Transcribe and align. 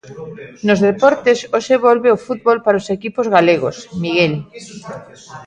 Nos 0.67 0.79
deportes, 0.89 1.37
hoxe 1.55 1.75
volve 1.87 2.09
o 2.15 2.21
fútbol 2.25 2.57
para 2.65 2.79
os 2.81 2.87
equipos 2.97 3.25
galegos, 3.35 3.75
Miguel. 4.03 4.33